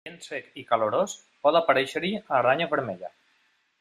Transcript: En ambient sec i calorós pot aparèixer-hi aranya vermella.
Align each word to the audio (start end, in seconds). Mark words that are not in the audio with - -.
En 0.03 0.09
ambient 0.13 0.23
sec 0.27 0.47
i 0.61 0.63
calorós 0.69 1.13
pot 1.47 1.59
aparèixer-hi 1.61 2.11
aranya 2.39 2.69
vermella. 2.73 3.13